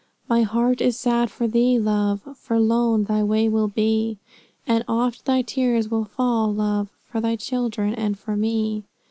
[0.27, 4.17] My heart is sad for thee, Love, For lone thy way will be;
[4.65, 8.83] And oft thy tears will fall, Love, For thy children and for me.